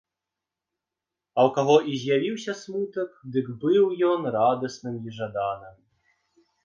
А 1.37 1.43
ў 1.49 1.51
каго 1.57 1.75
і 1.91 1.99
з'явіўся 2.03 2.55
смутак, 2.61 3.09
дык 3.35 3.47
быў 3.65 3.85
ён 4.11 4.21
радасным 4.37 4.95
і 5.07 5.15
жаданым. 5.19 5.77